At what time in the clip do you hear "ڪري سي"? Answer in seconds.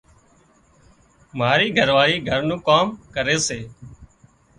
3.13-3.59